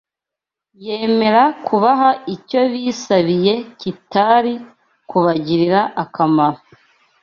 yemera 0.85 1.43
kubaha 1.67 2.09
icyo 2.35 2.61
bisabiye 2.71 3.53
kitari 3.79 4.53
kubagirira 5.09 5.81
akamaro. 6.03 6.59